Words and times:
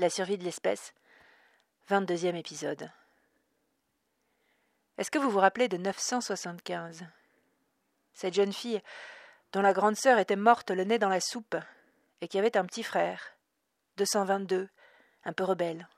La 0.00 0.10
survie 0.10 0.38
de 0.38 0.44
l'espèce. 0.44 0.94
22e 1.90 2.36
épisode. 2.36 2.88
Est-ce 4.96 5.10
que 5.10 5.18
vous 5.18 5.28
vous 5.28 5.40
rappelez 5.40 5.66
de 5.66 5.76
975 5.76 7.04
Cette 8.14 8.34
jeune 8.34 8.52
fille, 8.52 8.80
dont 9.52 9.60
la 9.60 9.72
grande 9.72 9.96
sœur 9.96 10.20
était 10.20 10.36
morte 10.36 10.70
le 10.70 10.84
nez 10.84 11.00
dans 11.00 11.08
la 11.08 11.18
soupe, 11.18 11.56
et 12.20 12.28
qui 12.28 12.38
avait 12.38 12.56
un 12.56 12.64
petit 12.64 12.84
frère, 12.84 13.20
222, 13.96 14.68
un 15.24 15.32
peu 15.32 15.42
rebelle. 15.42 15.88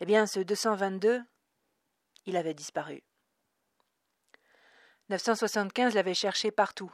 Eh 0.00 0.04
bien, 0.04 0.26
ce 0.26 0.40
222, 0.40 1.22
il 2.26 2.36
avait 2.36 2.54
disparu. 2.54 3.04
975 5.10 5.94
l'avait 5.94 6.12
cherché 6.12 6.50
partout, 6.50 6.92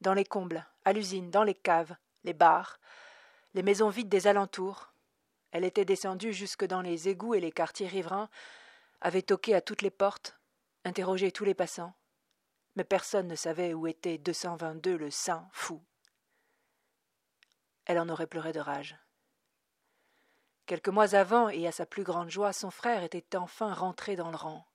dans 0.00 0.14
les 0.14 0.24
combles, 0.24 0.66
à 0.84 0.92
l'usine, 0.92 1.30
dans 1.30 1.44
les 1.44 1.54
caves, 1.54 1.94
les 2.24 2.34
bars, 2.34 2.80
les 3.54 3.62
maisons 3.62 3.90
vides 3.90 4.08
des 4.08 4.26
alentours. 4.26 4.90
Elle 5.54 5.62
était 5.62 5.84
descendue 5.84 6.32
jusque 6.32 6.64
dans 6.64 6.80
les 6.80 7.08
égouts 7.08 7.36
et 7.36 7.40
les 7.40 7.52
quartiers 7.52 7.86
riverains, 7.86 8.28
avait 9.00 9.22
toqué 9.22 9.54
à 9.54 9.60
toutes 9.60 9.82
les 9.82 9.90
portes, 9.90 10.36
interrogé 10.84 11.30
tous 11.30 11.44
les 11.44 11.54
passants. 11.54 11.94
Mais 12.74 12.82
personne 12.82 13.28
ne 13.28 13.36
savait 13.36 13.72
où 13.72 13.86
était 13.86 14.18
222 14.18 14.96
le 14.96 15.12
saint 15.12 15.48
fou. 15.52 15.80
Elle 17.84 18.00
en 18.00 18.08
aurait 18.08 18.26
pleuré 18.26 18.52
de 18.52 18.58
rage. 18.58 18.96
Quelques 20.66 20.88
mois 20.88 21.14
avant, 21.14 21.48
et 21.48 21.68
à 21.68 21.72
sa 21.72 21.86
plus 21.86 22.02
grande 22.02 22.30
joie, 22.30 22.52
son 22.52 22.72
frère 22.72 23.04
était 23.04 23.36
enfin 23.36 23.72
rentré 23.72 24.16
dans 24.16 24.30
le 24.30 24.36
rang. 24.36 24.66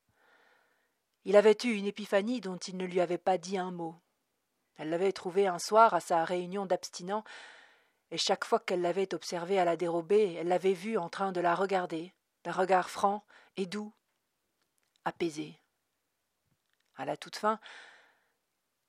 Il 1.25 1.35
avait 1.35 1.57
eu 1.65 1.73
une 1.73 1.87
épiphanie 1.87 2.39
dont 2.39 2.55
il 2.55 2.77
ne 2.77 2.85
lui 2.85 3.01
avait 3.01 3.17
pas 3.17 3.37
dit 3.37 3.57
un 3.57 3.71
mot. 3.71 3.97
Elle 4.77 4.91
l'avait 4.91 5.11
trouvé 5.11 5.45
un 5.45 5.59
soir 5.59 5.93
à 5.93 5.99
sa 5.99 6.23
réunion 6.23 6.65
d'abstinents, 6.65 7.25
et 8.11 8.17
chaque 8.17 8.45
fois 8.45 8.59
qu'elle 8.59 8.81
l'avait 8.81 9.13
observé 9.13 9.59
à 9.59 9.65
la 9.65 9.77
dérobée, 9.77 10.33
elle 10.33 10.47
l'avait 10.47 10.73
vu 10.73 10.97
en 10.97 11.09
train 11.09 11.31
de 11.31 11.41
la 11.41 11.55
regarder, 11.55 12.13
d'un 12.43 12.51
regard 12.51 12.89
franc 12.89 13.23
et 13.57 13.65
doux, 13.65 13.93
apaisé. 15.05 15.59
À 16.95 17.05
la 17.05 17.17
toute 17.17 17.35
fin, 17.35 17.59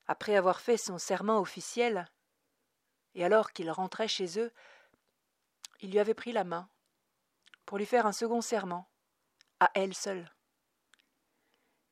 après 0.07 0.37
avoir 0.37 0.61
fait 0.61 0.77
son 0.77 0.99
serment 0.99 1.39
officiel, 1.39 2.09
et 3.15 3.25
alors 3.25 3.53
qu'il 3.53 3.71
rentrait 3.71 4.09
chez 4.09 4.39
eux, 4.39 4.53
il 5.81 5.91
lui 5.91 5.99
avait 5.99 6.15
pris 6.15 6.33
la 6.33 6.45
main 6.45 6.69
pour 7.67 7.79
lui 7.79 7.87
faire 7.87 8.07
un 8.07 8.13
second 8.13 8.41
serment, 8.41 8.89
à 9.61 9.71
elle 9.75 9.95
seule. 9.95 10.31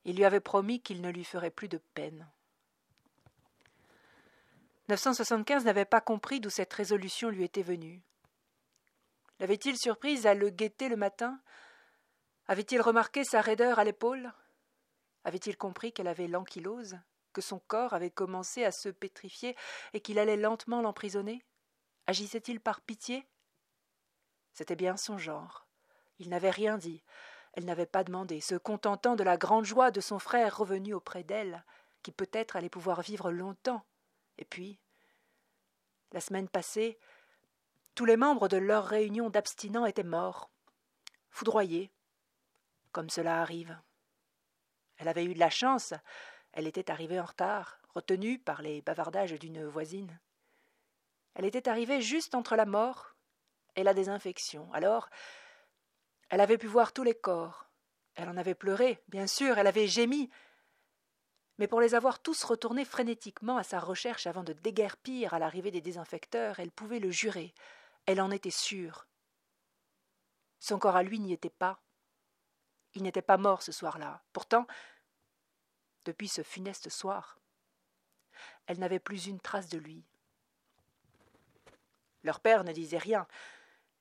Il 0.05 0.17
lui 0.17 0.25
avait 0.25 0.41
promis 0.41 0.81
qu'il 0.81 1.01
ne 1.03 1.11
lui 1.11 1.25
ferait 1.25 1.51
plus 1.51 1.69
de 1.69 1.79
peine. 1.79 2.29
975 4.89 5.67
n'avait 5.67 5.85
pas 5.85 6.01
compris 6.01 6.41
d'où 6.41 6.49
cette 6.49 6.73
résolution 6.73 7.29
lui 7.29 7.45
était 7.45 7.63
venue. 7.63 8.01
L'avait-il 9.39 9.77
surprise 9.77 10.27
à 10.27 10.33
le 10.33 10.49
guetter 10.49 10.89
le 10.89 10.97
matin? 10.97 11.39
Avait-il 12.47 12.81
remarqué 12.81 13.23
sa 13.23 13.43
raideur 13.43 13.79
à 13.79 13.85
l'épaule? 13.85 14.33
Avait-il 15.25 15.59
compris 15.59 15.93
qu'elle 15.93 16.09
avait 16.09 16.27
l'ankylose, 16.27 16.99
que 17.35 17.43
son 17.43 17.59
corps 17.59 17.93
avait 17.93 18.11
commencé 18.11 18.65
à 18.65 18.73
se 18.73 18.89
pétrifier 18.89 19.55
et 19.93 20.01
qu'il 20.01 20.19
allait 20.19 20.39
lentement 20.39 20.81
l'emprisonner? 20.81 21.45
Agissait-il 22.07 22.59
par 22.59 22.81
pitié? 22.81 23.27
C'était 24.55 24.75
bien 24.75 24.97
son 24.97 25.19
genre. 25.19 25.67
Il 26.19 26.31
n'avait 26.31 26.51
rien 26.51 26.79
dit. 26.79 27.05
Elle 27.53 27.67
n'avait 27.67 27.87
pas 27.87 28.05
demandé, 28.05 28.41
se 28.41 28.55
contentant 28.55 29.17
de 29.17 29.23
la 29.23 29.37
grande 29.37 29.67
joie 29.67 29.91
de 29.91 30.01
son 30.01 30.19
frère 30.19 30.57
revenu 30.57 30.95
auprès 30.95 31.25
d'elle, 31.25 31.63
qui 32.03 32.11
peut-être 32.11 32.57
allait 32.57 32.71
pouvoir 32.71 33.03
vivre 33.03 33.31
longtemps 33.31 33.85
et 34.39 34.45
puis, 34.45 34.79
la 36.13 36.21
semaine 36.21 36.49
passée, 36.49 36.99
tous 37.95 38.05
les 38.05 38.17
membres 38.17 38.49
de 38.49 38.57
leur 38.57 38.87
réunion 38.87 39.29
d'abstinents 39.29 39.87
étaient 39.87 40.03
morts, 40.03 40.51
foudroyés, 41.31 41.91
comme 42.93 43.11
cela 43.11 43.43
arrive. 43.43 43.79
Elle 44.97 45.09
avait 45.09 45.25
eu 45.25 45.35
de 45.35 45.39
la 45.39 45.51
chance, 45.51 45.95
elle 46.53 46.67
était 46.67 46.91
arrivée 46.91 47.21
en 47.21 47.25
retard, 47.25 47.81
retenue 47.95 48.39
par 48.39 48.63
les 48.63 48.83
bavardages 48.83 49.33
d'une 49.33 49.67
voisine. 49.67 50.19
Elle 51.35 51.45
était 51.45 51.69
arrivée 51.69 52.01
juste 52.01 52.35
entre 52.35 52.57
la 52.57 52.67
mort 52.67 53.15
et 53.77 53.83
la 53.83 53.95
désinfection. 53.95 54.73
Alors, 54.73 55.09
elle 56.31 56.41
avait 56.41 56.59
pu 56.59 56.67
voir 56.67 56.93
tous 56.93 57.05
les 57.05 57.15
corps. 57.15 57.67
Elle 58.15 58.29
en 58.29 58.37
avait 58.37 58.55
pleuré, 58.55 59.03
bien 59.09 59.27
sûr, 59.27 59.59
elle 59.59 59.67
avait 59.69 59.87
gémi, 59.87 60.31
mais 61.59 61.67
pour 61.67 61.81
les 61.81 61.95
avoir 61.95 62.21
tous 62.21 62.45
retournés 62.45 62.85
frénétiquement 62.85 63.57
à 63.57 63.65
sa 63.65 63.81
recherche 63.81 64.27
avant 64.27 64.45
de 64.45 64.53
déguerpir 64.53 65.35
à 65.35 65.39
l'arrivée 65.39 65.73
des 65.73 65.81
désinfecteurs, 65.81 66.61
elle 66.61 66.71
pouvait 66.71 67.01
le 67.01 67.11
jurer, 67.11 67.53
elle 68.07 68.21
en 68.21 68.31
était 68.31 68.51
sûre. 68.51 69.07
Son 70.61 70.79
corps 70.79 70.97
à 70.97 71.03
lui 71.03 71.19
n'y 71.19 71.33
était 71.33 71.51
pas. 71.51 71.81
Il 72.95 73.03
n'était 73.03 73.23
pas 73.23 73.37
mort 73.37 73.63
ce 73.63 73.73
soir-là. 73.73 74.23
Pourtant, 74.33 74.67
depuis 76.05 76.29
ce 76.29 76.43
funeste 76.43 76.89
soir, 76.89 77.39
elle 78.67 78.79
n'avait 78.79 78.99
plus 78.99 79.27
une 79.27 79.41
trace 79.41 79.69
de 79.69 79.79
lui. 79.79 80.05
Leur 82.23 82.41
père 82.41 82.65
ne 82.65 82.73
disait 82.73 82.99
rien 82.99 83.27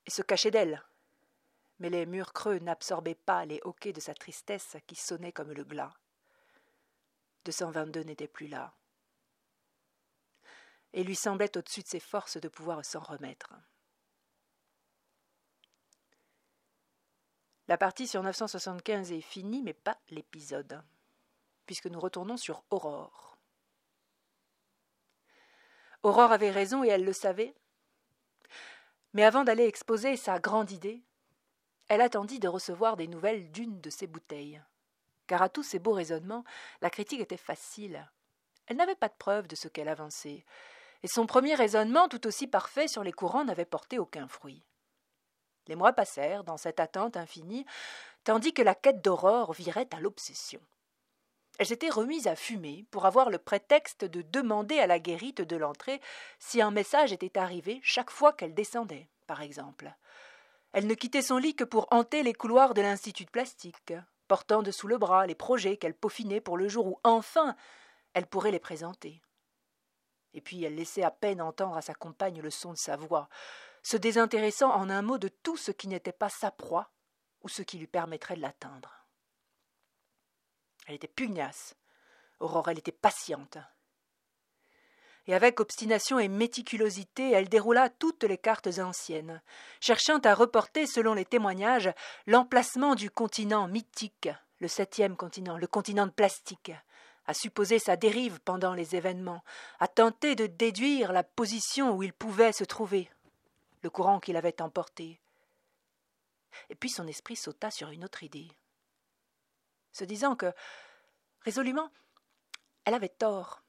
et 0.06 0.10
se 0.10 0.22
cachait 0.22 0.50
d'elle, 0.50 0.82
mais 1.78 1.90
les 1.90 2.06
murs 2.06 2.32
creux 2.32 2.58
n'absorbaient 2.58 3.14
pas 3.14 3.44
les 3.44 3.60
hoquets 3.64 3.92
de 3.92 4.00
sa 4.00 4.14
tristesse 4.14 4.76
qui 4.86 4.94
sonnaient 4.96 5.32
comme 5.32 5.52
le 5.52 5.64
glas. 5.64 5.94
222 7.48 8.02
n'était 8.02 8.28
plus 8.28 8.46
là. 8.46 8.74
Et 10.92 11.02
lui 11.02 11.16
semblait 11.16 11.56
au-dessus 11.56 11.80
de 11.82 11.88
ses 11.88 11.98
forces 11.98 12.36
de 12.36 12.48
pouvoir 12.48 12.84
s'en 12.84 13.00
remettre. 13.00 13.54
La 17.66 17.78
partie 17.78 18.06
sur 18.06 18.22
975 18.22 19.12
est 19.12 19.22
finie, 19.22 19.62
mais 19.62 19.72
pas 19.72 19.98
l'épisode, 20.10 20.82
puisque 21.64 21.86
nous 21.86 22.00
retournons 22.00 22.36
sur 22.36 22.64
Aurore. 22.68 23.38
Aurore 26.02 26.32
avait 26.32 26.50
raison 26.50 26.84
et 26.84 26.88
elle 26.88 27.04
le 27.04 27.14
savait. 27.14 27.54
Mais 29.14 29.24
avant 29.24 29.44
d'aller 29.44 29.64
exposer 29.64 30.18
sa 30.18 30.38
grande 30.38 30.70
idée, 30.70 31.02
elle 31.88 32.02
attendit 32.02 32.40
de 32.40 32.48
recevoir 32.48 32.98
des 32.98 33.08
nouvelles 33.08 33.50
d'une 33.52 33.80
de 33.80 33.88
ses 33.88 34.06
bouteilles 34.06 34.62
car 35.28 35.42
à 35.42 35.48
tous 35.48 35.62
ces 35.62 35.78
beaux 35.78 35.92
raisonnements, 35.92 36.42
la 36.80 36.90
critique 36.90 37.20
était 37.20 37.36
facile. 37.36 38.10
Elle 38.66 38.76
n'avait 38.76 38.96
pas 38.96 39.08
de 39.08 39.14
preuve 39.16 39.46
de 39.46 39.54
ce 39.54 39.68
qu'elle 39.68 39.88
avançait, 39.88 40.44
et 41.04 41.08
son 41.08 41.26
premier 41.26 41.54
raisonnement, 41.54 42.08
tout 42.08 42.26
aussi 42.26 42.48
parfait 42.48 42.88
sur 42.88 43.04
les 43.04 43.12
courants, 43.12 43.44
n'avait 43.44 43.64
porté 43.64 44.00
aucun 44.00 44.26
fruit. 44.26 44.64
Les 45.68 45.76
mois 45.76 45.92
passèrent 45.92 46.42
dans 46.42 46.56
cette 46.56 46.80
attente 46.80 47.16
infinie, 47.16 47.66
tandis 48.24 48.52
que 48.52 48.62
la 48.62 48.74
quête 48.74 49.02
d'aurore 49.02 49.52
virait 49.52 49.88
à 49.94 50.00
l'obsession. 50.00 50.60
Elle 51.58 51.66
s'était 51.66 51.90
remise 51.90 52.26
à 52.26 52.36
fumer 52.36 52.84
pour 52.90 53.04
avoir 53.04 53.30
le 53.30 53.38
prétexte 53.38 54.04
de 54.04 54.22
demander 54.22 54.78
à 54.78 54.86
la 54.86 54.98
guérite 54.98 55.42
de 55.42 55.56
l'entrée 55.56 56.00
si 56.38 56.62
un 56.62 56.70
message 56.70 57.12
était 57.12 57.38
arrivé 57.38 57.80
chaque 57.82 58.10
fois 58.10 58.32
qu'elle 58.32 58.54
descendait, 58.54 59.08
par 59.26 59.42
exemple. 59.42 59.92
Elle 60.72 60.86
ne 60.86 60.94
quittait 60.94 61.22
son 61.22 61.36
lit 61.36 61.54
que 61.54 61.64
pour 61.64 61.88
hanter 61.90 62.22
les 62.22 62.34
couloirs 62.34 62.74
de 62.74 62.82
l'Institut 62.82 63.24
de 63.24 63.30
plastique, 63.30 63.92
portant 64.28 64.62
dessous 64.62 64.86
le 64.86 64.98
bras 64.98 65.26
les 65.26 65.34
projets 65.34 65.76
qu'elle 65.76 65.96
peaufinait 65.96 66.40
pour 66.40 66.56
le 66.56 66.68
jour 66.68 66.86
où 66.86 67.00
enfin 67.02 67.56
elle 68.14 68.26
pourrait 68.26 68.52
les 68.52 68.60
présenter. 68.60 69.20
Et 70.34 70.40
puis 70.40 70.62
elle 70.62 70.76
laissait 70.76 71.02
à 71.02 71.10
peine 71.10 71.40
entendre 71.40 71.76
à 71.76 71.82
sa 71.82 71.94
compagne 71.94 72.40
le 72.40 72.50
son 72.50 72.72
de 72.72 72.78
sa 72.78 72.96
voix, 72.96 73.28
se 73.82 73.96
désintéressant 73.96 74.70
en 74.70 74.90
un 74.90 75.02
mot 75.02 75.18
de 75.18 75.28
tout 75.28 75.56
ce 75.56 75.72
qui 75.72 75.88
n'était 75.88 76.12
pas 76.12 76.28
sa 76.28 76.50
proie 76.50 76.92
ou 77.40 77.48
ce 77.48 77.62
qui 77.62 77.78
lui 77.78 77.86
permettrait 77.86 78.36
de 78.36 78.42
l'atteindre. 78.42 79.06
Elle 80.86 80.94
était 80.94 81.08
pugnace. 81.08 81.74
Aurore, 82.40 82.68
elle 82.68 82.78
était 82.78 82.92
patiente 82.92 83.58
et 85.28 85.34
avec 85.34 85.60
obstination 85.60 86.18
et 86.18 86.26
méticulosité 86.26 87.30
elle 87.30 87.48
déroula 87.48 87.90
toutes 87.90 88.24
les 88.24 88.38
cartes 88.38 88.78
anciennes, 88.78 89.40
cherchant 89.80 90.18
à 90.20 90.34
reporter, 90.34 90.86
selon 90.86 91.14
les 91.14 91.26
témoignages, 91.26 91.92
l'emplacement 92.26 92.94
du 92.94 93.10
continent 93.10 93.68
mythique, 93.68 94.30
le 94.58 94.68
septième 94.68 95.16
continent, 95.16 95.58
le 95.58 95.66
continent 95.66 96.06
de 96.06 96.12
plastique, 96.12 96.72
à 97.26 97.34
supposer 97.34 97.78
sa 97.78 97.96
dérive 97.96 98.40
pendant 98.40 98.72
les 98.72 98.96
événements, 98.96 99.44
à 99.80 99.86
tenter 99.86 100.34
de 100.34 100.46
déduire 100.46 101.12
la 101.12 101.22
position 101.22 101.94
où 101.94 102.02
il 102.02 102.14
pouvait 102.14 102.52
se 102.52 102.64
trouver, 102.64 103.10
le 103.82 103.90
courant 103.90 104.20
qu'il 104.20 104.36
avait 104.36 104.62
emporté. 104.62 105.20
Et 106.70 106.74
puis 106.74 106.88
son 106.88 107.06
esprit 107.06 107.36
sauta 107.36 107.70
sur 107.70 107.90
une 107.90 108.04
autre 108.04 108.22
idée, 108.22 108.48
se 109.92 110.04
disant 110.04 110.36
que, 110.36 110.50
résolument, 111.42 111.90
elle 112.86 112.94
avait 112.94 113.10
tort 113.10 113.62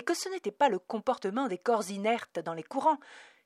et 0.00 0.02
que 0.02 0.14
ce 0.14 0.30
n'était 0.30 0.50
pas 0.50 0.70
le 0.70 0.78
comportement 0.78 1.46
des 1.46 1.58
corps 1.58 1.90
inertes 1.90 2.38
dans 2.38 2.54
les 2.54 2.62
courants 2.62 2.98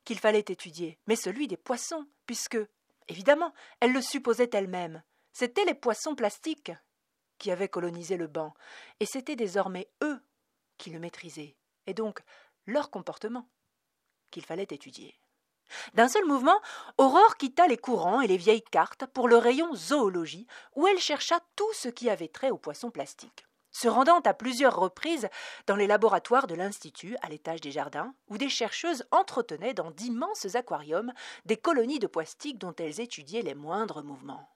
qu'il 0.05 0.21
fallait 0.21 0.39
étudier, 0.39 1.01
mais 1.09 1.17
celui 1.17 1.49
des 1.49 1.56
poissons, 1.56 2.06
puisque, 2.27 2.59
évidemment, 3.09 3.53
elle 3.81 3.93
le 3.93 4.01
supposait 4.01 4.51
elle-même, 4.53 5.03
c'étaient 5.33 5.65
les 5.65 5.75
poissons 5.75 6.15
plastiques 6.15 6.71
qui 7.39 7.51
avaient 7.51 7.69
colonisé 7.69 8.17
le 8.17 8.29
banc, 8.29 8.55
et 9.01 9.05
c'était 9.05 9.35
désormais 9.35 9.91
eux 10.05 10.23
qui 10.79 10.91
le 10.91 11.01
maîtrisaient, 11.01 11.56
et 11.89 11.93
donc 11.93 12.21
leur 12.67 12.89
comportement 12.89 13.49
qu'il 14.31 14.45
fallait 14.45 14.62
étudier. 14.62 15.19
D'un 15.95 16.06
seul 16.06 16.25
mouvement, 16.25 16.61
Aurore 16.99 17.37
quitta 17.37 17.67
les 17.67 17.79
courants 17.79 18.21
et 18.21 18.29
les 18.29 18.37
vieilles 18.37 18.62
cartes 18.62 19.06
pour 19.06 19.27
le 19.27 19.39
rayon 19.39 19.75
zoologie, 19.75 20.47
où 20.77 20.87
elle 20.87 21.01
chercha 21.01 21.41
tout 21.56 21.73
ce 21.73 21.89
qui 21.89 22.09
avait 22.09 22.29
trait 22.29 22.53
aux 22.53 22.59
poissons 22.59 22.93
plastiques. 22.93 23.45
Se 23.75 23.88
rendant 23.88 24.21
à 24.21 24.35
plusieurs 24.35 24.76
reprises 24.76 25.29
dans 25.67 25.75
les 25.75 25.88
laboratoires 25.88 26.47
de 26.47 26.55
l'Institut, 26.55 27.17
à 27.23 27.29
l'étage 27.29 27.61
des 27.61 27.73
jardins, 27.73 28.15
où 28.29 28.38
des 28.38 28.49
chercheuses 28.49 29.05
entretenaient 29.11 29.75
dans 29.75 29.91
d'immenses 29.91 30.55
aquariums 30.55 31.12
des 31.44 31.56
colonies 31.56 31.99
de 31.99 32.06
plastiques 32.06 32.59
dont 32.59 32.75
elles 32.76 33.00
étudiaient 33.00 33.43
les 33.43 33.56
moindres 33.56 34.05
mouvements. 34.05 34.49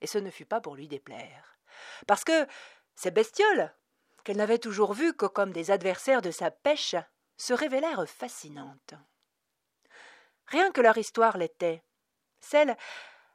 Et 0.00 0.06
ce 0.06 0.18
ne 0.18 0.30
fut 0.30 0.44
pas 0.44 0.60
pour 0.60 0.76
lui 0.76 0.86
déplaire. 0.86 1.58
Parce 2.06 2.22
que 2.22 2.46
ces 2.94 3.10
bestioles, 3.10 3.74
qu'elle 4.22 4.36
n'avait 4.36 4.58
toujours 4.58 4.94
vues 4.94 5.14
que 5.14 5.26
comme 5.26 5.52
des 5.52 5.72
adversaires 5.72 6.22
de 6.22 6.30
sa 6.30 6.52
pêche, 6.52 6.94
se 7.36 7.52
révélèrent 7.52 8.08
fascinantes. 8.08 8.94
Rien 10.46 10.70
que 10.70 10.80
leur 10.80 10.98
histoire 10.98 11.36
l'était, 11.36 11.82
celle 12.38 12.76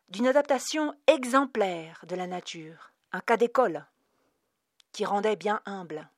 d'une 0.08 0.28
adaptation 0.28 0.96
exemplaire 1.06 2.06
de 2.08 2.16
la 2.16 2.28
nature, 2.28 2.94
un 3.12 3.20
cas 3.20 3.36
d'école, 3.36 3.86
qui 4.92 5.06
rendait 5.06 5.36
bien 5.36 5.62
humble. 5.66 6.10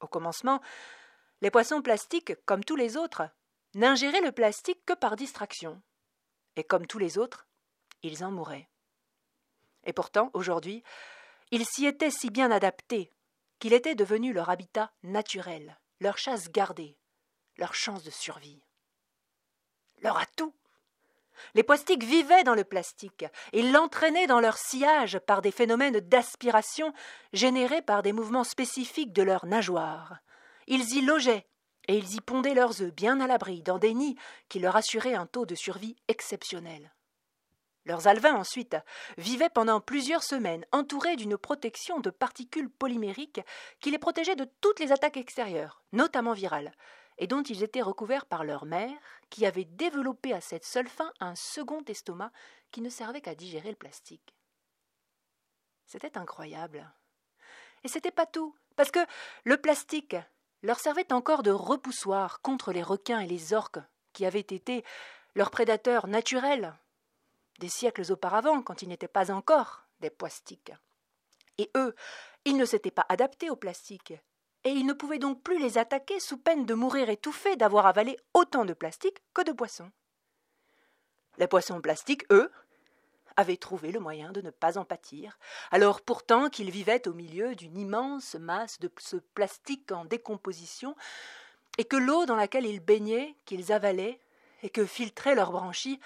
Au 0.00 0.06
commencement, 0.06 0.60
les 1.40 1.50
poissons 1.50 1.82
plastiques, 1.82 2.34
comme 2.46 2.64
tous 2.64 2.76
les 2.76 2.96
autres, 2.96 3.28
n'ingéraient 3.74 4.20
le 4.20 4.32
plastique 4.32 4.84
que 4.84 4.94
par 4.94 5.16
distraction, 5.16 5.80
et 6.56 6.64
comme 6.64 6.86
tous 6.86 6.98
les 6.98 7.18
autres, 7.18 7.46
ils 8.02 8.24
en 8.24 8.30
mouraient. 8.30 8.68
Et 9.84 9.92
pourtant, 9.92 10.30
aujourd'hui, 10.34 10.82
ils 11.50 11.66
s'y 11.66 11.86
étaient 11.86 12.10
si 12.10 12.30
bien 12.30 12.50
adaptés 12.50 13.12
qu'il 13.58 13.72
était 13.72 13.94
devenu 13.94 14.32
leur 14.32 14.50
habitat 14.50 14.92
naturel, 15.02 15.78
leur 16.00 16.18
chasse 16.18 16.50
gardée, 16.50 16.96
leur 17.56 17.74
chance 17.74 18.02
de 18.02 18.10
survie 18.10 18.62
leur 20.02 20.18
atout. 20.18 20.54
Les 21.54 21.62
plastiques 21.62 22.04
vivaient 22.04 22.44
dans 22.44 22.54
le 22.54 22.64
plastique 22.64 23.24
et 23.52 23.62
l'entraînaient 23.62 24.26
dans 24.26 24.40
leur 24.40 24.56
sillage 24.56 25.18
par 25.20 25.42
des 25.42 25.50
phénomènes 25.50 26.00
d'aspiration 26.00 26.92
générés 27.32 27.82
par 27.82 28.02
des 28.02 28.12
mouvements 28.12 28.44
spécifiques 28.44 29.12
de 29.12 29.22
leurs 29.22 29.46
nageoires. 29.46 30.18
Ils 30.66 30.96
y 30.96 31.00
logeaient 31.02 31.46
et 31.88 31.96
ils 31.96 32.14
y 32.14 32.20
pondaient 32.20 32.54
leurs 32.54 32.82
œufs 32.82 32.92
bien 32.92 33.20
à 33.20 33.26
l'abri 33.26 33.62
dans 33.62 33.78
des 33.78 33.94
nids 33.94 34.16
qui 34.48 34.60
leur 34.60 34.76
assuraient 34.76 35.14
un 35.14 35.26
taux 35.26 35.46
de 35.46 35.54
survie 35.54 35.96
exceptionnel. 36.08 36.92
Leurs 37.86 38.06
alevins, 38.06 38.36
ensuite, 38.36 38.76
vivaient 39.16 39.48
pendant 39.48 39.80
plusieurs 39.80 40.22
semaines 40.22 40.66
entourés 40.70 41.16
d'une 41.16 41.38
protection 41.38 41.98
de 41.98 42.10
particules 42.10 42.70
polymériques 42.70 43.40
qui 43.80 43.90
les 43.90 43.98
protégeaient 43.98 44.36
de 44.36 44.48
toutes 44.60 44.80
les 44.80 44.92
attaques 44.92 45.16
extérieures, 45.16 45.82
notamment 45.92 46.34
virales, 46.34 46.72
et 47.20 47.26
dont 47.26 47.42
ils 47.42 47.62
étaient 47.62 47.82
recouverts 47.82 48.24
par 48.24 48.44
leur 48.44 48.64
mère, 48.64 48.98
qui 49.28 49.46
avait 49.46 49.66
développé 49.66 50.32
à 50.32 50.40
cette 50.40 50.64
seule 50.64 50.88
fin 50.88 51.12
un 51.20 51.36
second 51.36 51.84
estomac 51.84 52.32
qui 52.72 52.80
ne 52.80 52.88
servait 52.88 53.20
qu'à 53.20 53.34
digérer 53.34 53.70
le 53.70 53.76
plastique. 53.76 54.34
C'était 55.86 56.16
incroyable. 56.16 56.90
Et 57.84 57.88
c'était 57.88 58.10
pas 58.10 58.26
tout, 58.26 58.56
parce 58.74 58.90
que 58.90 59.04
le 59.44 59.58
plastique 59.58 60.16
leur 60.62 60.80
servait 60.80 61.12
encore 61.12 61.42
de 61.42 61.50
repoussoir 61.50 62.40
contre 62.40 62.72
les 62.72 62.82
requins 62.82 63.20
et 63.20 63.26
les 63.26 63.52
orques, 63.52 63.80
qui 64.14 64.24
avaient 64.24 64.40
été 64.40 64.82
leurs 65.34 65.50
prédateurs 65.50 66.06
naturels 66.06 66.74
des 67.58 67.68
siècles 67.68 68.10
auparavant, 68.10 68.62
quand 68.62 68.80
ils 68.80 68.88
n'étaient 68.88 69.08
pas 69.08 69.30
encore 69.30 69.84
des 70.00 70.10
plastiques. 70.10 70.72
Et 71.58 71.70
eux, 71.76 71.94
ils 72.46 72.56
ne 72.56 72.64
s'étaient 72.64 72.90
pas 72.90 73.04
adaptés 73.10 73.50
au 73.50 73.56
plastique, 73.56 74.14
et 74.64 74.70
il 74.70 74.86
ne 74.86 74.92
pouvait 74.92 75.18
donc 75.18 75.42
plus 75.42 75.58
les 75.58 75.78
attaquer 75.78 76.20
sous 76.20 76.36
peine 76.36 76.66
de 76.66 76.74
mourir 76.74 77.08
étouffés 77.08 77.56
d'avoir 77.56 77.86
avalé 77.86 78.16
autant 78.34 78.64
de 78.64 78.74
plastique 78.74 79.22
que 79.34 79.42
de 79.42 79.52
poissons. 79.52 79.90
Les 81.38 81.46
poissons 81.46 81.80
plastiques, 81.80 82.24
eux, 82.30 82.50
avaient 83.36 83.56
trouvé 83.56 83.92
le 83.92 84.00
moyen 84.00 84.32
de 84.32 84.42
ne 84.42 84.50
pas 84.50 84.76
en 84.76 84.84
pâtir, 84.84 85.38
alors 85.70 86.02
pourtant 86.02 86.50
qu'ils 86.50 86.70
vivaient 86.70 87.08
au 87.08 87.14
milieu 87.14 87.54
d'une 87.54 87.78
immense 87.78 88.34
masse 88.34 88.78
de 88.80 88.90
ce 88.98 89.16
plastique 89.16 89.92
en 89.92 90.04
décomposition, 90.04 90.94
et 91.78 91.84
que 91.84 91.96
l'eau 91.96 92.26
dans 92.26 92.36
laquelle 92.36 92.66
ils 92.66 92.80
baignaient, 92.80 93.34
qu'ils 93.46 93.72
avalaient, 93.72 94.20
et 94.62 94.68
que 94.68 94.84
filtraient 94.84 95.34
leurs 95.34 95.52
branchies, 95.52 96.00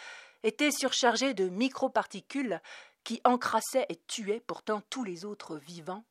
était 0.44 0.70
surchargée 0.70 1.34
de 1.34 1.48
microparticules 1.48 2.60
qui 3.02 3.20
encrassaient 3.24 3.86
et 3.88 3.96
tuaient 4.06 4.42
pourtant 4.46 4.82
tous 4.90 5.02
les 5.02 5.24
autres 5.24 5.56
vivants 5.56 6.04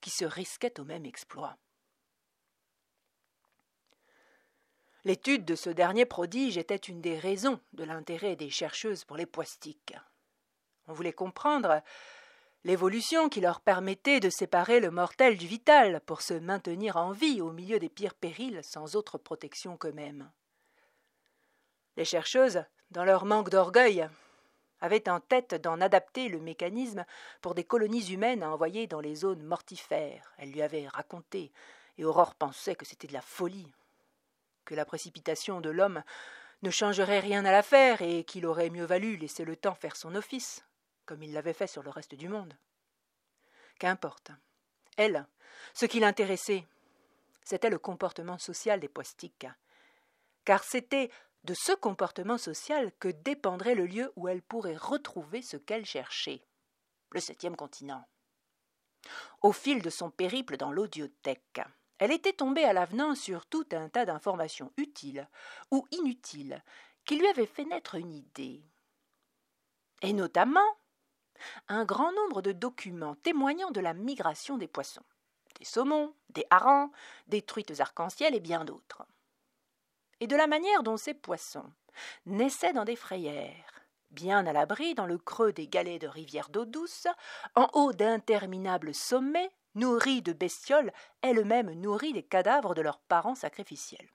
qui 0.00 0.10
se 0.10 0.24
risquaient 0.24 0.78
au 0.78 0.84
même 0.84 1.06
exploit. 1.06 1.56
L'étude 5.04 5.44
de 5.44 5.56
ce 5.56 5.68
dernier 5.68 6.04
prodige 6.04 6.58
était 6.58 6.76
une 6.76 7.00
des 7.00 7.18
raisons 7.18 7.58
de 7.72 7.82
l'intérêt 7.82 8.36
des 8.36 8.50
chercheuses 8.50 9.04
pour 9.04 9.16
les 9.16 9.26
poistiques. 9.26 9.94
On 10.86 10.92
voulait 10.92 11.12
comprendre 11.12 11.82
l'évolution 12.62 13.28
qui 13.28 13.40
leur 13.40 13.60
permettait 13.60 14.20
de 14.20 14.30
séparer 14.30 14.78
le 14.78 14.92
mortel 14.92 15.36
du 15.36 15.48
vital 15.48 16.00
pour 16.06 16.22
se 16.22 16.34
maintenir 16.34 16.96
en 16.96 17.10
vie 17.10 17.40
au 17.40 17.50
milieu 17.50 17.80
des 17.80 17.88
pires 17.88 18.14
périls 18.14 18.60
sans 18.62 18.94
autre 18.94 19.18
protection 19.18 19.76
qu'eux-mêmes. 19.76 20.30
Les 21.96 22.04
chercheuses, 22.04 22.62
dans 22.92 23.04
leur 23.04 23.24
manque 23.24 23.50
d'orgueil, 23.50 24.08
avaient 24.80 25.08
en 25.08 25.18
tête 25.18 25.54
d'en 25.54 25.80
adapter 25.80 26.28
le 26.28 26.40
mécanisme 26.40 27.04
pour 27.40 27.56
des 27.56 27.64
colonies 27.64 28.12
humaines 28.12 28.44
à 28.44 28.50
envoyer 28.50 28.86
dans 28.86 29.00
les 29.00 29.16
zones 29.16 29.42
mortifères. 29.42 30.32
Elles 30.38 30.52
lui 30.52 30.62
avaient 30.62 30.86
raconté, 30.86 31.52
et 31.98 32.04
Aurore 32.04 32.36
pensait 32.36 32.76
que 32.76 32.84
c'était 32.84 33.08
de 33.08 33.12
la 33.12 33.20
folie 33.20 33.72
que 34.64 34.74
la 34.74 34.84
précipitation 34.84 35.60
de 35.60 35.70
l'homme 35.70 36.02
ne 36.62 36.70
changerait 36.70 37.20
rien 37.20 37.44
à 37.44 37.52
l'affaire 37.52 38.02
et 38.02 38.24
qu'il 38.24 38.46
aurait 38.46 38.70
mieux 38.70 38.84
valu 38.84 39.16
laisser 39.16 39.44
le 39.44 39.56
temps 39.56 39.74
faire 39.74 39.96
son 39.96 40.14
office, 40.14 40.64
comme 41.06 41.22
il 41.22 41.32
l'avait 41.32 41.52
fait 41.52 41.66
sur 41.66 41.82
le 41.82 41.90
reste 41.90 42.14
du 42.14 42.28
monde. 42.28 42.56
Qu'importe. 43.78 44.30
Elle, 44.96 45.26
ce 45.74 45.86
qui 45.86 46.00
l'intéressait, 46.00 46.66
c'était 47.44 47.70
le 47.70 47.78
comportement 47.78 48.38
social 48.38 48.78
des 48.78 48.88
poistiques, 48.88 49.46
car 50.44 50.62
c'était 50.62 51.10
de 51.44 51.54
ce 51.54 51.72
comportement 51.72 52.38
social 52.38 52.92
que 53.00 53.08
dépendrait 53.08 53.74
le 53.74 53.86
lieu 53.86 54.12
où 54.14 54.28
elle 54.28 54.42
pourrait 54.42 54.76
retrouver 54.76 55.42
ce 55.42 55.56
qu'elle 55.56 55.84
cherchait, 55.84 56.44
le 57.10 57.20
septième 57.20 57.56
continent. 57.56 58.06
Au 59.40 59.52
fil 59.52 59.82
de 59.82 59.90
son 59.90 60.10
périple 60.10 60.56
dans 60.56 60.70
l'audiothèque, 60.70 61.60
elle 62.02 62.10
était 62.10 62.32
tombée 62.32 62.64
à 62.64 62.72
l'avenant 62.72 63.14
sur 63.14 63.46
tout 63.46 63.64
un 63.70 63.88
tas 63.88 64.04
d'informations 64.04 64.72
utiles 64.76 65.28
ou 65.70 65.86
inutiles 65.92 66.60
qui 67.04 67.16
lui 67.16 67.28
avaient 67.28 67.46
fait 67.46 67.64
naître 67.64 67.94
une 67.94 68.12
idée. 68.12 68.60
Et 70.00 70.12
notamment 70.12 70.66
un 71.68 71.84
grand 71.84 72.10
nombre 72.10 72.42
de 72.42 72.50
documents 72.50 73.14
témoignant 73.14 73.70
de 73.70 73.78
la 73.78 73.94
migration 73.94 74.58
des 74.58 74.66
poissons, 74.66 75.04
des 75.60 75.64
saumons, 75.64 76.12
des 76.30 76.44
harengs, 76.50 76.90
des 77.28 77.40
truites 77.40 77.78
arc-en-ciel 77.78 78.34
et 78.34 78.40
bien 78.40 78.64
d'autres. 78.64 79.06
Et 80.18 80.26
de 80.26 80.34
la 80.34 80.48
manière 80.48 80.82
dont 80.82 80.96
ces 80.96 81.14
poissons 81.14 81.72
naissaient 82.26 82.72
dans 82.72 82.84
des 82.84 82.96
frayères, 82.96 83.86
bien 84.10 84.44
à 84.44 84.52
l'abri 84.52 84.96
dans 84.96 85.06
le 85.06 85.18
creux 85.18 85.52
des 85.52 85.68
galets 85.68 86.02
de 86.02 86.08
rivières 86.08 86.48
d'eau 86.48 86.64
douce, 86.64 87.06
en 87.54 87.68
haut 87.74 87.92
d'interminables 87.92 88.92
sommets 88.92 89.52
nourries 89.74 90.22
de 90.22 90.32
bestioles 90.32 90.92
elles-mêmes 91.22 91.72
nourries 91.72 92.12
des 92.12 92.22
cadavres 92.22 92.74
de 92.74 92.82
leurs 92.82 92.98
parents 92.98 93.34
sacrificiels. 93.34 94.08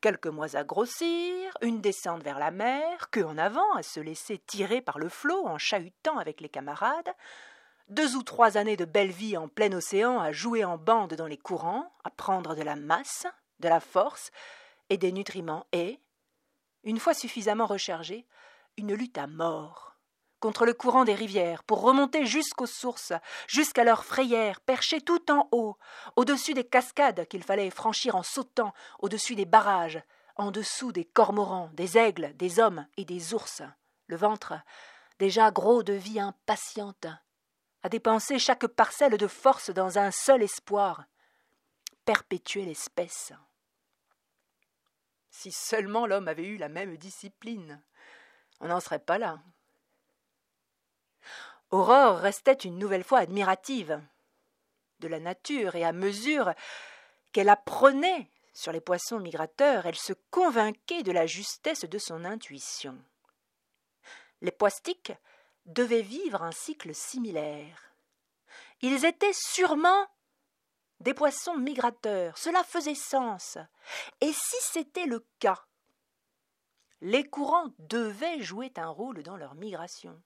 Quelques 0.00 0.26
mois 0.26 0.56
à 0.56 0.64
grossir, 0.64 1.56
une 1.62 1.80
descente 1.80 2.24
vers 2.24 2.40
la 2.40 2.50
mer, 2.50 3.08
que 3.10 3.20
en 3.20 3.38
avant 3.38 3.72
à 3.74 3.82
se 3.82 4.00
laisser 4.00 4.38
tirer 4.38 4.80
par 4.80 4.98
le 4.98 5.08
flot 5.08 5.46
en 5.46 5.58
chahutant 5.58 6.18
avec 6.18 6.40
les 6.40 6.48
camarades, 6.48 7.14
deux 7.88 8.16
ou 8.16 8.22
trois 8.22 8.56
années 8.56 8.76
de 8.76 8.84
belle 8.84 9.12
vie 9.12 9.36
en 9.36 9.48
plein 9.48 9.72
océan 9.72 10.18
à 10.18 10.32
jouer 10.32 10.64
en 10.64 10.76
bande 10.76 11.14
dans 11.14 11.26
les 11.26 11.38
courants, 11.38 11.92
à 12.04 12.10
prendre 12.10 12.54
de 12.54 12.62
la 12.62 12.74
masse, 12.74 13.26
de 13.60 13.68
la 13.68 13.80
force 13.80 14.32
et 14.90 14.96
des 14.96 15.12
nutriments 15.12 15.66
et, 15.72 16.00
une 16.84 16.98
fois 16.98 17.14
suffisamment 17.14 17.66
rechargés, 17.66 18.26
une 18.76 18.94
lutte 18.94 19.18
à 19.18 19.28
mort 19.28 19.91
contre 20.42 20.66
le 20.66 20.74
courant 20.74 21.04
des 21.04 21.14
rivières, 21.14 21.62
pour 21.62 21.82
remonter 21.82 22.26
jusqu'aux 22.26 22.66
sources, 22.66 23.12
jusqu'à 23.46 23.84
leurs 23.84 24.04
frayères, 24.04 24.60
perchées 24.60 25.00
tout 25.00 25.30
en 25.30 25.48
haut, 25.52 25.78
au-dessus 26.16 26.52
des 26.52 26.64
cascades 26.64 27.28
qu'il 27.28 27.44
fallait 27.44 27.70
franchir 27.70 28.16
en 28.16 28.24
sautant, 28.24 28.74
au-dessus 28.98 29.36
des 29.36 29.44
barrages, 29.44 30.02
en 30.34 30.50
dessous 30.50 30.90
des 30.90 31.04
cormorans, 31.04 31.70
des 31.74 31.96
aigles, 31.96 32.36
des 32.36 32.58
hommes 32.58 32.84
et 32.96 33.04
des 33.04 33.34
ours. 33.34 33.62
Le 34.08 34.16
ventre, 34.16 34.54
déjà 35.20 35.52
gros 35.52 35.84
de 35.84 35.92
vie 35.92 36.18
impatiente, 36.18 37.06
a 37.84 37.88
dépensé 37.88 38.40
chaque 38.40 38.66
parcelle 38.66 39.18
de 39.18 39.28
force 39.28 39.70
dans 39.70 39.96
un 39.96 40.10
seul 40.10 40.42
espoir 40.42 41.04
perpétuer 42.04 42.64
l'espèce. 42.64 43.32
Si 45.30 45.52
seulement 45.52 46.04
l'homme 46.04 46.26
avait 46.26 46.48
eu 46.48 46.56
la 46.56 46.68
même 46.68 46.96
discipline, 46.96 47.80
on 48.58 48.66
n'en 48.66 48.80
serait 48.80 48.98
pas 48.98 49.18
là. 49.18 49.38
Aurore 51.72 52.18
restait 52.18 52.52
une 52.52 52.78
nouvelle 52.78 53.02
fois 53.02 53.20
admirative 53.20 53.98
de 55.00 55.08
la 55.08 55.18
nature 55.18 55.74
et 55.74 55.84
à 55.84 55.92
mesure 55.92 56.52
qu'elle 57.32 57.48
apprenait 57.48 58.28
sur 58.52 58.72
les 58.72 58.82
poissons 58.82 59.18
migrateurs, 59.18 59.86
elle 59.86 59.96
se 59.96 60.12
convainquait 60.30 61.02
de 61.02 61.12
la 61.12 61.26
justesse 61.26 61.86
de 61.86 61.96
son 61.98 62.26
intuition. 62.26 62.98
Les 64.42 64.50
poistiques 64.50 65.14
devaient 65.64 66.02
vivre 66.02 66.42
un 66.42 66.52
cycle 66.52 66.94
similaire. 66.94 67.94
Ils 68.82 69.06
étaient 69.06 69.32
sûrement 69.32 70.06
des 71.00 71.14
poissons 71.14 71.56
migrateurs, 71.56 72.36
cela 72.36 72.62
faisait 72.64 72.94
sens. 72.94 73.56
Et 74.20 74.32
si 74.32 74.56
c'était 74.60 75.06
le 75.06 75.24
cas, 75.38 75.64
les 77.00 77.24
courants 77.24 77.72
devaient 77.78 78.42
jouer 78.42 78.70
un 78.76 78.88
rôle 78.88 79.22
dans 79.22 79.38
leur 79.38 79.54
migration. 79.54 80.22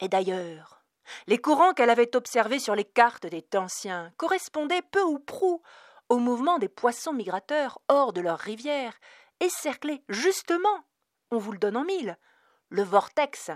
Et 0.00 0.08
d'ailleurs, 0.08 0.84
les 1.26 1.38
courants 1.38 1.72
qu'elle 1.72 1.90
avait 1.90 2.16
observés 2.16 2.58
sur 2.58 2.74
les 2.74 2.84
cartes 2.84 3.26
des 3.26 3.42
Tansiens 3.42 4.12
correspondaient 4.16 4.82
peu 4.82 5.02
ou 5.02 5.18
prou 5.18 5.62
au 6.08 6.18
mouvement 6.18 6.58
des 6.58 6.68
poissons 6.68 7.12
migrateurs 7.12 7.80
hors 7.88 8.12
de 8.12 8.20
leur 8.20 8.38
rivière 8.38 8.94
et 9.40 9.48
cerclaient 9.48 10.02
justement, 10.08 10.84
on 11.30 11.38
vous 11.38 11.52
le 11.52 11.58
donne 11.58 11.76
en 11.76 11.84
mille, 11.84 12.16
le 12.68 12.82
vortex 12.82 13.50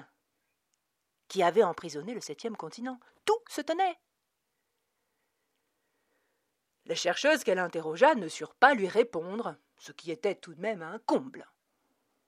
qui 1.31 1.43
avait 1.43 1.63
emprisonné 1.63 2.13
le 2.13 2.21
septième 2.21 2.57
continent. 2.57 2.99
Tout 3.25 3.39
se 3.49 3.61
tenait. 3.61 3.99
Les 6.87 6.97
chercheuses 6.97 7.45
qu'elle 7.45 7.61
interrogea 7.61 8.17
ne 8.17 8.27
surent 8.29 8.57
pas 8.57 8.75
lui 8.75 8.89
répondre, 8.89 9.57
ce 9.79 9.93
qui 9.93 10.11
était 10.11 10.35
tout 10.35 10.55
de 10.55 10.61
même 10.61 10.83
un 10.83 10.99
comble. 11.07 11.47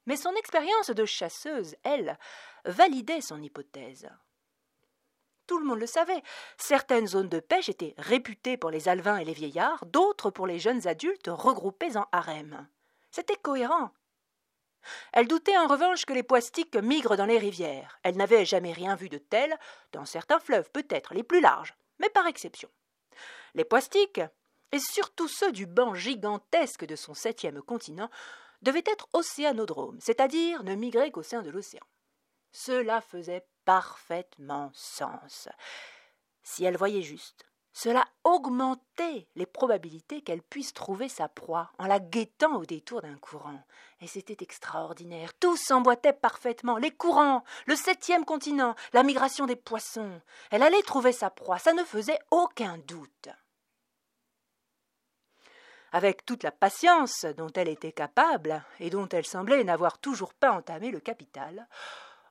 Mais 0.06 0.16
son 0.16 0.34
expérience 0.34 0.90
de 0.90 1.04
chasseuse, 1.04 1.76
elle, 1.84 2.18
validait 2.64 3.20
son 3.20 3.40
hypothèse. 3.40 4.08
Tout 5.46 5.58
le 5.58 5.64
monde 5.64 5.80
le 5.80 5.86
savait. 5.86 6.22
Certaines 6.56 7.06
zones 7.06 7.28
de 7.28 7.40
pêche 7.40 7.68
étaient 7.68 7.94
réputées 7.98 8.56
pour 8.56 8.70
les 8.70 8.88
alevins 8.88 9.18
et 9.18 9.24
les 9.24 9.32
vieillards, 9.32 9.84
d'autres 9.86 10.30
pour 10.30 10.46
les 10.46 10.58
jeunes 10.58 10.86
adultes 10.86 11.28
regroupés 11.28 11.96
en 11.96 12.06
harem. 12.12 12.66
C'était 13.10 13.36
cohérent. 13.36 13.90
Elle 15.12 15.28
doutait 15.28 15.56
en 15.58 15.66
revanche 15.66 16.04
que 16.04 16.12
les 16.12 16.22
poistiques 16.22 16.76
migrent 16.76 17.16
dans 17.16 17.26
les 17.26 17.38
rivières. 17.38 17.98
Elle 18.02 18.16
n'avait 18.16 18.44
jamais 18.44 18.72
rien 18.72 18.96
vu 18.96 19.08
de 19.08 19.18
tel, 19.18 19.56
dans 19.92 20.04
certains 20.04 20.40
fleuves 20.40 20.70
peut-être 20.70 21.14
les 21.14 21.22
plus 21.22 21.40
larges, 21.40 21.74
mais 21.98 22.08
par 22.08 22.26
exception. 22.26 22.68
Les 23.54 23.64
poistiques, 23.64 24.20
et 24.72 24.78
surtout 24.78 25.28
ceux 25.28 25.52
du 25.52 25.66
banc 25.66 25.94
gigantesque 25.94 26.86
de 26.86 26.96
son 26.96 27.14
septième 27.14 27.60
continent, 27.62 28.10
devaient 28.62 28.84
être 28.86 29.08
océanodromes, 29.12 29.98
c'est-à-dire 30.00 30.62
ne 30.62 30.74
migrer 30.74 31.10
qu'au 31.10 31.22
sein 31.22 31.42
de 31.42 31.50
l'océan. 31.50 31.84
Cela 32.52 33.00
faisait 33.00 33.46
parfaitement 33.64 34.70
sens. 34.74 35.48
Si 36.42 36.64
elle 36.64 36.76
voyait 36.76 37.02
juste, 37.02 37.46
cela 37.72 38.04
augmentait 38.24 39.28
les 39.34 39.46
probabilités 39.46 40.20
qu'elle 40.20 40.42
puisse 40.42 40.74
trouver 40.74 41.08
sa 41.08 41.28
proie 41.28 41.70
en 41.78 41.86
la 41.86 42.00
guettant 42.00 42.56
au 42.56 42.66
détour 42.66 43.00
d'un 43.00 43.16
courant. 43.16 43.62
Et 44.00 44.06
c'était 44.06 44.44
extraordinaire. 44.44 45.32
Tout 45.38 45.56
s'emboîtait 45.56 46.12
parfaitement. 46.12 46.76
Les 46.76 46.90
courants, 46.90 47.44
le 47.66 47.76
septième 47.76 48.26
continent, 48.26 48.74
la 48.92 49.02
migration 49.02 49.46
des 49.46 49.56
poissons. 49.56 50.20
Elle 50.50 50.62
allait 50.62 50.82
trouver 50.82 51.12
sa 51.12 51.30
proie, 51.30 51.58
ça 51.58 51.72
ne 51.72 51.84
faisait 51.84 52.18
aucun 52.30 52.76
doute. 52.86 53.28
Avec 55.92 56.24
toute 56.24 56.42
la 56.42 56.50
patience 56.50 57.26
dont 57.36 57.50
elle 57.54 57.68
était 57.68 57.92
capable, 57.92 58.64
et 58.80 58.88
dont 58.88 59.08
elle 59.08 59.26
semblait 59.26 59.62
n'avoir 59.62 59.98
toujours 59.98 60.32
pas 60.32 60.52
entamé 60.52 60.90
le 60.90 61.00
capital, 61.00 61.68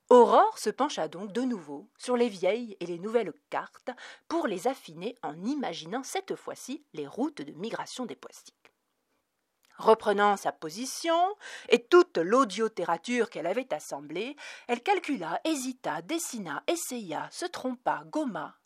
Aurore 0.10 0.58
se 0.58 0.70
pencha 0.70 1.08
donc 1.08 1.32
de 1.32 1.44
nouveau 1.44 1.88
sur 1.98 2.18
les 2.18 2.28
vieilles 2.28 2.76
et 2.82 2.86
les 2.86 3.00
nouvelles 3.00 3.32
cartes 3.50 3.92
pour 4.28 4.46
les 4.46 4.68
affiner 4.68 5.16
en 5.24 5.42
imaginant 5.46 6.04
cette 6.04 6.36
fois-ci 6.36 6.84
les 6.94 7.08
routes 7.08 7.42
de 7.42 7.54
migration 7.54 8.06
des 8.06 8.18
poistiques. 8.18 8.74
Reprenant 9.78 10.36
sa 10.36 10.52
position 10.52 11.18
et 11.70 11.86
toute 11.86 12.18
l'audiotérature 12.18 13.30
qu'elle 13.30 13.48
avait 13.48 13.74
assemblée, 13.74 14.36
elle 14.68 14.84
calcula, 14.84 15.40
hésita, 15.46 16.02
dessina, 16.02 16.62
essaya, 16.68 17.30
se 17.32 17.46
trompa, 17.46 18.04
gomma, 18.08 18.58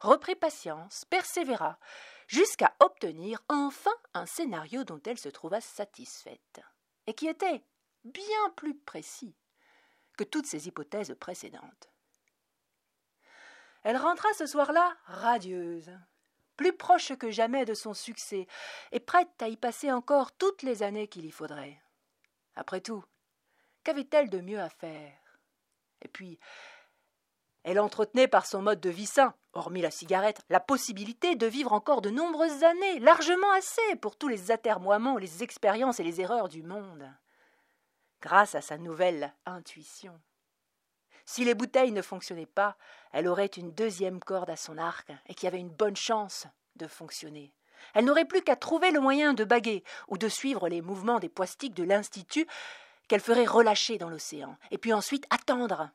reprit 0.00 0.36
patience, 0.36 1.06
persévéra, 1.10 1.78
jusqu'à 2.26 2.74
obtenir 2.80 3.42
enfin 3.48 3.94
un 4.14 4.26
scénario 4.26 4.84
dont 4.84 5.00
elle 5.06 5.18
se 5.18 5.28
trouva 5.28 5.60
satisfaite, 5.60 6.60
et 7.06 7.14
qui 7.14 7.26
était 7.26 7.64
bien 8.04 8.50
plus 8.56 8.74
précis 8.74 9.34
que 10.16 10.24
toutes 10.24 10.46
ses 10.46 10.68
hypothèses 10.68 11.14
précédentes. 11.18 11.90
Elle 13.82 13.96
rentra 13.96 14.32
ce 14.34 14.46
soir-là 14.46 14.96
radieuse, 15.04 15.90
plus 16.56 16.72
proche 16.72 17.14
que 17.16 17.30
jamais 17.30 17.64
de 17.64 17.74
son 17.74 17.94
succès, 17.94 18.46
et 18.92 19.00
prête 19.00 19.42
à 19.42 19.48
y 19.48 19.56
passer 19.56 19.92
encore 19.92 20.32
toutes 20.32 20.62
les 20.62 20.82
années 20.82 21.08
qu'il 21.08 21.26
y 21.26 21.30
faudrait. 21.30 21.80
Après 22.56 22.80
tout, 22.80 23.04
qu'avait-elle 23.82 24.30
de 24.30 24.40
mieux 24.40 24.60
à 24.60 24.70
faire? 24.70 25.18
Et 26.00 26.08
puis, 26.08 26.38
elle 27.64 27.80
entretenait 27.80 28.28
par 28.28 28.46
son 28.46 28.62
mode 28.62 28.80
de 28.80 28.90
vie 28.90 29.06
sain, 29.06 29.34
hormis 29.52 29.80
la 29.80 29.90
cigarette, 29.90 30.42
la 30.50 30.60
possibilité 30.60 31.34
de 31.34 31.46
vivre 31.46 31.72
encore 31.72 32.02
de 32.02 32.10
nombreuses 32.10 32.62
années, 32.62 33.00
largement 33.00 33.50
assez 33.52 33.96
pour 34.00 34.16
tous 34.16 34.28
les 34.28 34.50
atermoiements, 34.50 35.16
les 35.16 35.42
expériences 35.42 36.00
et 36.00 36.04
les 36.04 36.20
erreurs 36.20 36.48
du 36.48 36.62
monde 36.62 37.10
grâce 38.24 38.54
à 38.54 38.62
sa 38.62 38.78
nouvelle 38.78 39.34
intuition. 39.44 40.18
Si 41.26 41.44
les 41.44 41.54
bouteilles 41.54 41.92
ne 41.92 42.00
fonctionnaient 42.00 42.46
pas, 42.46 42.76
elle 43.12 43.28
aurait 43.28 43.46
une 43.46 43.72
deuxième 43.72 44.18
corde 44.18 44.48
à 44.48 44.56
son 44.56 44.78
arc 44.78 45.12
et 45.26 45.34
qui 45.34 45.46
avait 45.46 45.60
une 45.60 45.68
bonne 45.68 45.96
chance 45.96 46.46
de 46.76 46.86
fonctionner. 46.86 47.52
Elle 47.92 48.06
n'aurait 48.06 48.24
plus 48.24 48.40
qu'à 48.40 48.56
trouver 48.56 48.92
le 48.92 49.00
moyen 49.00 49.34
de 49.34 49.44
baguer 49.44 49.84
ou 50.08 50.16
de 50.16 50.28
suivre 50.28 50.70
les 50.70 50.80
mouvements 50.80 51.18
des 51.18 51.28
poistiques 51.28 51.74
de 51.74 51.84
l'Institut 51.84 52.46
qu'elle 53.08 53.20
ferait 53.20 53.44
relâcher 53.44 53.98
dans 53.98 54.08
l'océan, 54.08 54.56
et 54.70 54.78
puis 54.78 54.94
ensuite 54.94 55.26
attendre, 55.28 55.90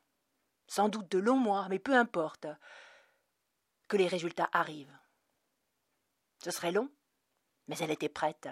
sans 0.70 0.88
doute 0.88 1.12
de 1.12 1.18
longs 1.18 1.40
mois, 1.40 1.68
mais 1.68 1.80
peu 1.80 1.96
importe, 1.96 2.48
que 3.88 3.98
les 3.98 4.08
résultats 4.08 4.50
arrivent. 4.54 4.98
Ce 6.44 6.52
serait 6.52 6.72
long, 6.72 6.90
mais 7.68 7.76
elle 7.80 7.92
était 7.92 8.08
prête. 8.08 8.48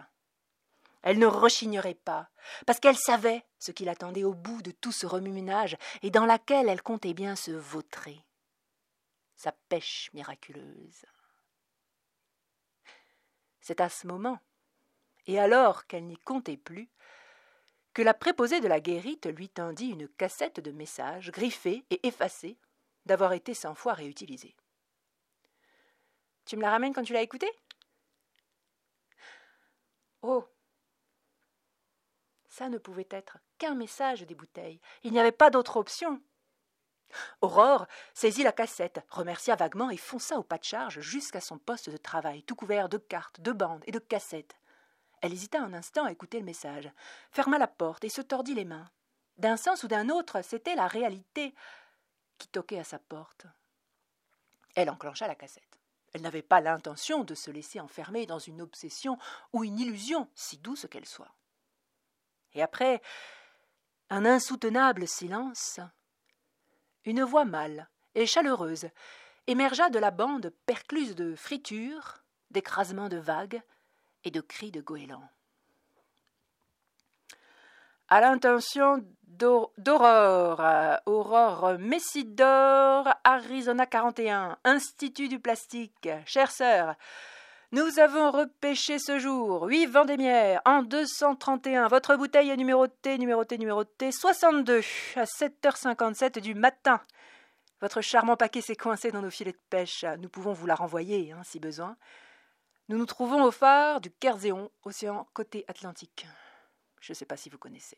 Elle 1.03 1.19
ne 1.19 1.27
rechignerait 1.27 1.93
pas, 1.93 2.29
parce 2.65 2.79
qu'elle 2.79 2.97
savait 2.97 3.45
ce 3.59 3.71
qui 3.71 3.85
l'attendait 3.85 4.23
au 4.23 4.33
bout 4.33 4.63
de 4.63 4.71
tout 4.71 4.91
ce 4.91 5.05
remue-ménage 5.05 5.77
et 6.01 6.09
dans 6.09 6.25
laquelle 6.25 6.67
elle 6.67 6.81
comptait 6.81 7.13
bien 7.13 7.35
se 7.35 7.51
vautrer. 7.51 8.19
Sa 9.35 9.51
pêche 9.51 10.09
miraculeuse. 10.13 11.05
C'est 13.61 13.79
à 13.79 13.89
ce 13.89 14.07
moment, 14.07 14.39
et 15.27 15.39
alors 15.39 15.85
qu'elle 15.85 16.07
n'y 16.07 16.17
comptait 16.17 16.57
plus, 16.57 16.89
que 17.97 18.03
la 18.03 18.13
préposée 18.13 18.59
de 18.59 18.67
la 18.67 18.79
guérite 18.79 19.25
lui 19.25 19.49
tendit 19.49 19.87
une 19.87 20.07
cassette 20.07 20.59
de 20.59 20.69
messages 20.69 21.31
griffée 21.31 21.83
et 21.89 22.05
effacée 22.05 22.55
d'avoir 23.07 23.33
été 23.33 23.55
cent 23.55 23.73
fois 23.73 23.93
réutilisée. 23.93 24.55
Tu 26.45 26.57
me 26.57 26.61
la 26.61 26.69
ramènes 26.69 26.93
quand 26.93 27.01
tu 27.01 27.13
l'as 27.13 27.23
écoutée? 27.23 27.51
Oh 30.21 30.47
ça 32.47 32.69
ne 32.69 32.77
pouvait 32.77 33.07
être 33.09 33.39
qu'un 33.57 33.73
message 33.73 34.21
des 34.21 34.35
bouteilles. 34.35 34.79
Il 35.01 35.11
n'y 35.11 35.19
avait 35.19 35.31
pas 35.31 35.49
d'autre 35.49 35.77
option. 35.77 36.21
Aurore 37.41 37.87
saisit 38.13 38.43
la 38.43 38.51
cassette, 38.51 39.03
remercia 39.09 39.55
vaguement 39.55 39.89
et 39.89 39.97
fonça 39.97 40.37
au 40.37 40.43
pas 40.43 40.59
de 40.59 40.63
charge 40.63 40.99
jusqu'à 40.99 41.41
son 41.41 41.57
poste 41.57 41.89
de 41.89 41.97
travail, 41.97 42.43
tout 42.43 42.55
couvert 42.55 42.89
de 42.89 42.99
cartes, 42.99 43.41
de 43.41 43.53
bandes 43.53 43.83
et 43.87 43.91
de 43.91 43.97
cassettes. 43.97 44.55
Elle 45.21 45.33
hésita 45.33 45.61
un 45.61 45.73
instant 45.73 46.05
à 46.05 46.11
écouter 46.11 46.39
le 46.39 46.45
message, 46.45 46.91
ferma 47.31 47.57
la 47.57 47.67
porte 47.67 48.03
et 48.03 48.09
se 48.09 48.21
tordit 48.21 48.53
les 48.53 48.65
mains. 48.65 48.89
D'un 49.37 49.57
sens 49.57 49.83
ou 49.83 49.87
d'un 49.87 50.09
autre, 50.09 50.41
c'était 50.43 50.75
la 50.75 50.87
réalité 50.87 51.53
qui 52.37 52.47
toquait 52.47 52.79
à 52.79 52.83
sa 52.83 52.99
porte. 52.99 53.45
Elle 54.75 54.89
enclencha 54.89 55.27
la 55.27 55.35
cassette. 55.35 55.63
Elle 56.13 56.21
n'avait 56.21 56.41
pas 56.41 56.61
l'intention 56.61 57.23
de 57.23 57.35
se 57.35 57.51
laisser 57.51 57.79
enfermer 57.79 58.25
dans 58.25 58.39
une 58.39 58.61
obsession 58.61 59.17
ou 59.53 59.63
une 59.63 59.79
illusion, 59.79 60.29
si 60.35 60.57
douce 60.57 60.87
qu'elle 60.89 61.05
soit. 61.05 61.33
Et 62.53 62.61
après 62.61 63.01
un 64.09 64.25
insoutenable 64.25 65.07
silence, 65.07 65.79
une 67.05 67.23
voix 67.23 67.45
mâle 67.45 67.89
et 68.15 68.25
chaleureuse 68.25 68.89
émergea 69.47 69.89
de 69.89 69.99
la 69.99 70.11
bande 70.11 70.53
percluse 70.65 71.15
de 71.15 71.35
fritures, 71.35 72.23
d'écrasements 72.51 73.09
de 73.09 73.17
vagues 73.17 73.61
de 74.31 74.41
cris 74.41 74.71
de 74.71 74.81
goélands. 74.81 75.29
À 78.09 78.21
l'intention 78.21 79.03
d'Aurore, 79.27 80.99
Aurore 81.05 81.77
Messidor, 81.79 83.07
Arizona 83.23 83.85
41, 83.85 84.57
Institut 84.63 85.27
du 85.27 85.39
plastique, 85.39 86.09
chère 86.25 86.51
sœur, 86.51 86.95
nous 87.73 87.99
avons 87.99 88.31
repêché 88.31 88.97
ce 88.97 89.19
jour 89.19 89.63
huit 89.63 89.87
Vendémiaires 89.87 90.61
en 90.63 90.83
231. 90.83 91.89
Votre 91.89 92.15
bouteille 92.15 92.49
est 92.49 92.55
numérotée, 92.55 93.17
numérotée, 93.17 93.57
numérotée 93.57 94.13
62 94.13 94.79
à 95.17 95.25
7h57 95.25 96.39
du 96.39 96.55
matin. 96.55 97.01
Votre 97.81 97.99
charmant 97.99 98.37
paquet 98.37 98.61
s'est 98.61 98.77
coincé 98.77 99.11
dans 99.11 99.21
nos 99.21 99.29
filets 99.29 99.51
de 99.51 99.59
pêche. 99.69 100.05
Nous 100.19 100.29
pouvons 100.29 100.53
vous 100.53 100.65
la 100.65 100.75
renvoyer, 100.75 101.33
hein, 101.33 101.41
si 101.43 101.59
besoin. 101.59 101.97
Nous 102.89 102.97
nous 102.97 103.05
trouvons 103.05 103.43
au 103.43 103.51
phare 103.51 103.99
du 103.99 104.09
Kerzéon, 104.11 104.71
océan 104.83 105.27
côté 105.33 105.65
Atlantique. 105.67 106.25
Je 107.01 107.11
ne 107.11 107.15
sais 107.15 107.25
pas 107.25 107.35
si 107.35 107.49
vous 107.49 107.57
connaissez. 107.57 107.97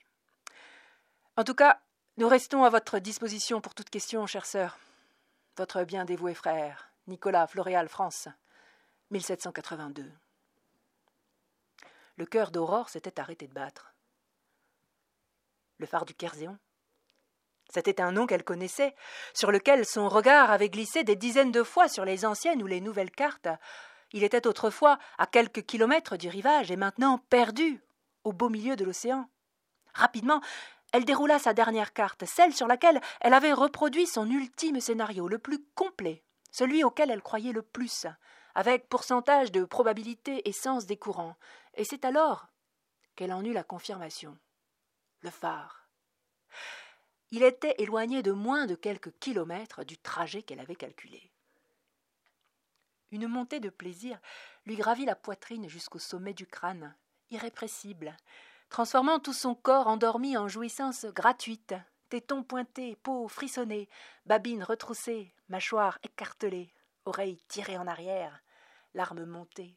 En 1.38 1.44
tout 1.44 1.54
cas, 1.54 1.80
nous 2.18 2.28
restons 2.28 2.64
à 2.64 2.70
votre 2.70 2.98
disposition 2.98 3.62
pour 3.62 3.76
toute 3.76 3.92
question, 3.92 4.26
chère 4.26 4.48
sœur. 4.48 4.80
Votre 5.58 5.84
bien 5.84 6.06
dévoué 6.06 6.34
frère, 6.34 6.92
Nicolas 7.08 7.46
Floréal, 7.46 7.88
France, 7.88 8.28
1782. 9.12 10.12
Le 12.18 12.26
cœur 12.26 12.50
d'Aurore 12.50 12.90
s'était 12.90 13.20
arrêté 13.20 13.48
de 13.48 13.54
battre. 13.54 13.94
Le 15.78 15.86
phare 15.86 16.06
du 16.06 16.16
Kerzéon 16.16 16.58
C'était 17.70 18.02
un 18.02 18.12
nom 18.12 18.26
qu'elle 18.26 18.44
connaissait, 18.44 18.96
sur 19.34 19.52
lequel 19.52 19.86
son 19.86 20.10
regard 20.10 20.50
avait 20.50 20.70
glissé 20.70 21.04
des 21.04 21.16
dizaines 21.16 21.52
de 21.52 21.64
fois 21.64 21.88
sur 21.88 22.06
les 22.06 22.26
anciennes 22.26 22.64
ou 22.64 22.68
les 22.68 22.82
nouvelles 22.82 23.12
cartes, 23.12 23.48
il 24.12 24.24
était 24.24 24.48
autrefois 24.48 24.98
à 25.18 25.28
quelques 25.28 25.66
kilomètres 25.66 26.18
du 26.18 26.30
rivage 26.30 26.72
et 26.72 26.76
maintenant 26.76 27.20
perdu 27.30 27.82
au 28.24 28.34
beau 28.34 28.50
milieu 28.50 28.76
de 28.76 28.86
l'océan. 28.86 29.30
Rapidement, 29.94 30.42
elle 30.92 31.06
déroula 31.06 31.38
sa 31.40 31.54
dernière 31.54 31.94
carte, 31.94 32.26
celle 32.26 32.54
sur 32.54 32.68
laquelle 32.68 33.00
elle 33.22 33.34
avait 33.34 33.54
reproduit 33.54 34.08
son 34.08 34.30
ultime 34.30 34.80
scénario, 34.80 35.28
le 35.28 35.38
plus 35.38 35.64
complet, 35.76 36.24
celui 36.52 36.84
auquel 36.84 37.12
elle 37.12 37.22
croyait 37.22 37.52
le 37.52 37.62
plus, 37.62 38.08
avec 38.56 38.90
pourcentage 38.90 39.52
de 39.52 39.66
probabilité 39.66 40.48
et 40.48 40.52
sens 40.52 40.86
des 40.86 40.98
courants. 40.98 41.36
Et 41.76 41.84
c'est 41.84 42.06
alors 42.06 42.48
qu'elle 43.16 43.34
en 43.34 43.44
eut 43.44 43.54
la 43.54 43.64
confirmation. 43.64 44.38
Le 45.22 45.30
phare. 45.30 45.88
Il 47.32 47.44
était 47.44 47.76
éloigné 47.78 48.24
de 48.24 48.32
moins 48.32 48.66
de 48.66 48.76
quelques 48.76 49.12
kilomètres 49.20 49.84
du 49.84 49.98
trajet 49.98 50.42
qu'elle 50.42 50.60
avait 50.60 50.76
calculé. 50.76 51.32
Une 53.12 53.28
montée 53.28 53.60
de 53.60 53.70
plaisir 53.70 54.20
lui 54.66 54.76
gravit 54.76 55.06
la 55.06 55.16
poitrine 55.16 55.68
jusqu'au 55.68 56.00
sommet 56.00 56.34
du 56.34 56.46
crâne, 56.46 56.96
irrépressible, 57.32 58.16
transformant 58.70 59.20
tout 59.20 59.34
son 59.34 59.56
corps 59.56 59.88
endormi 59.88 60.38
en 60.38 60.48
jouissance 60.48 61.06
gratuite, 61.06 61.74
tétons 62.10 62.44
pointés, 62.44 62.96
peau 62.98 63.28
frissonnée, 63.28 63.90
babines 64.26 64.64
retroussées, 64.64 65.34
mâchoire 65.48 66.00
écartelée, 66.04 66.74
oreilles 67.06 67.42
tirées 67.48 67.78
en 67.78 67.88
arrière, 67.88 68.44
larmes 68.94 69.26
montées. 69.26 69.76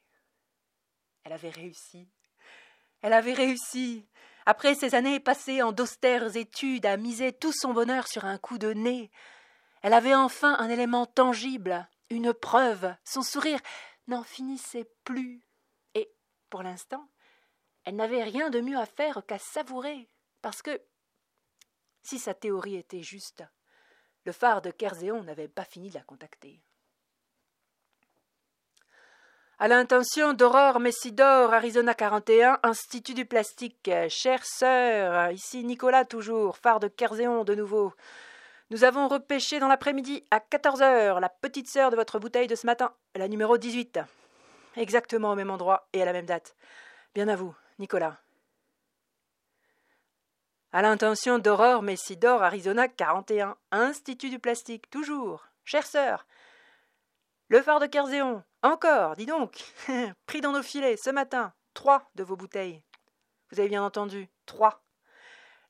Elle 1.24 1.32
avait 1.32 1.50
réussi. 1.50 2.08
Elle 3.00 3.12
avait 3.12 3.32
réussi. 3.32 4.06
Après 4.44 4.74
ces 4.74 4.94
années 4.94 5.20
passées 5.20 5.62
en 5.62 5.72
d'austères 5.72 6.36
études 6.36 6.86
à 6.86 6.96
miser 6.96 7.32
tout 7.32 7.52
son 7.52 7.72
bonheur 7.72 8.08
sur 8.08 8.24
un 8.24 8.38
coup 8.38 8.58
de 8.58 8.72
nez, 8.72 9.10
elle 9.82 9.94
avait 9.94 10.14
enfin 10.14 10.56
un 10.58 10.68
élément 10.68 11.06
tangible, 11.06 11.88
une 12.12 12.32
preuve. 12.32 12.94
Son 13.04 13.22
sourire 13.22 13.60
n'en 14.06 14.22
finissait 14.22 14.90
plus. 15.04 15.46
Et, 15.94 16.12
pour 16.50 16.62
l'instant, 16.62 17.08
elle 17.84 17.96
n'avait 17.96 18.22
rien 18.22 18.50
de 18.50 18.60
mieux 18.60 18.78
à 18.78 18.86
faire 18.86 19.22
qu'à 19.26 19.38
savourer, 19.38 20.08
parce 20.40 20.62
que, 20.62 20.80
si 22.02 22.18
sa 22.18 22.34
théorie 22.34 22.76
était 22.76 23.02
juste, 23.02 23.44
le 24.24 24.32
phare 24.32 24.62
de 24.62 24.70
Kerzéon 24.70 25.22
n'avait 25.24 25.48
pas 25.48 25.64
fini 25.64 25.88
de 25.88 25.94
la 25.94 26.02
contacter. 26.02 26.62
À 29.58 29.68
l'intention 29.68 30.32
d'Aurore 30.32 30.80
Messidor, 30.80 31.54
Arizona 31.54 31.94
41, 31.94 32.58
Institut 32.64 33.14
du 33.14 33.26
plastique. 33.26 33.90
Chère 34.08 34.44
sœur, 34.44 35.30
ici 35.30 35.62
Nicolas 35.62 36.04
toujours, 36.04 36.56
phare 36.56 36.80
de 36.80 36.88
Kerzéon 36.88 37.44
de 37.44 37.54
nouveau. 37.54 37.92
Nous 38.72 38.84
avons 38.84 39.06
repêché 39.06 39.60
dans 39.60 39.68
l'après-midi 39.68 40.24
à 40.30 40.40
14 40.40 40.80
heures 40.80 41.20
la 41.20 41.28
petite 41.28 41.68
sœur 41.68 41.90
de 41.90 41.96
votre 41.96 42.18
bouteille 42.18 42.46
de 42.46 42.54
ce 42.54 42.64
matin, 42.64 42.94
la 43.14 43.28
numéro 43.28 43.58
18. 43.58 44.00
Exactement 44.76 45.32
au 45.32 45.34
même 45.34 45.50
endroit 45.50 45.86
et 45.92 46.00
à 46.00 46.06
la 46.06 46.14
même 46.14 46.24
date. 46.24 46.56
Bien 47.14 47.28
à 47.28 47.36
vous, 47.36 47.54
Nicolas. 47.78 48.16
À 50.72 50.80
l'intention 50.80 51.38
d'Aurore 51.38 51.82
Messidor, 51.82 52.42
Arizona 52.42 52.88
41, 52.88 53.58
Institut 53.72 54.30
du 54.30 54.38
plastique, 54.38 54.88
toujours. 54.88 55.48
Chère 55.66 55.86
sœur. 55.86 56.26
Le 57.48 57.60
phare 57.60 57.78
de 57.78 57.84
Kerzéon, 57.84 58.42
encore, 58.62 59.16
dis 59.16 59.26
donc. 59.26 59.62
Pris 60.26 60.40
dans 60.40 60.52
nos 60.52 60.62
filets 60.62 60.96
ce 60.96 61.10
matin, 61.10 61.52
trois 61.74 62.10
de 62.14 62.24
vos 62.24 62.36
bouteilles. 62.36 62.82
Vous 63.50 63.60
avez 63.60 63.68
bien 63.68 63.84
entendu, 63.84 64.30
trois. 64.46 64.82